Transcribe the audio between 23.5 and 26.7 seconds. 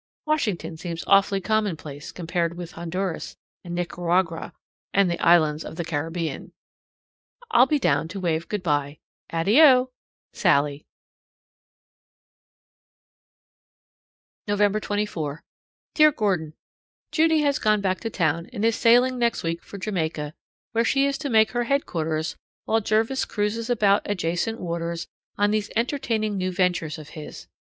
about adjacent waters on these entertaining new